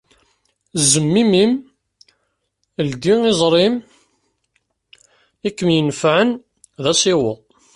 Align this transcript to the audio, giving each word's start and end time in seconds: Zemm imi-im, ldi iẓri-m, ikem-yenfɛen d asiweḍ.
Zemm 0.91 1.13
imi-im, 1.21 1.53
ldi 2.89 3.13
iẓri-m, 3.31 3.75
ikem-yenfɛen 5.47 6.29
d 6.83 6.85
asiweḍ. 6.91 7.39